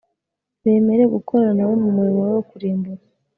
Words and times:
bemere 0.63 1.03
gukorana 1.13 1.53
na 1.61 1.65
we 1.69 1.73
mu 1.81 1.89
murimo 1.95 2.21
we 2.25 2.31
wo 2.35 2.43
kurimbura 2.49 3.03